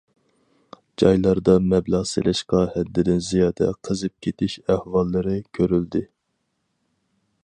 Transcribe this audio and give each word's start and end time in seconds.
جايلاردا 1.01 1.53
مەبلەغ 1.73 2.07
سېلىشقا 2.11 2.61
ھەددىدىن 2.77 3.21
زىيادە 3.27 3.69
قىزىپ 3.89 4.17
كېتىش 4.27 4.57
ئەھۋاللىرى 4.63 5.37
كۆرۈلدى. 5.59 6.05